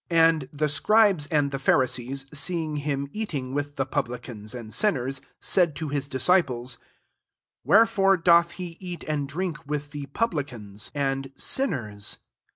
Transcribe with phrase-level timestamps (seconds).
[0.09, 4.55] 16 And the scribes and the Pharisees see ing him eating with the publi cans
[4.55, 6.79] and sinners, said to his disciples,"
[7.63, 10.65] Wherefore doth he eat and drink with the publican?
[10.65, 12.17] * re MARK llh and sinners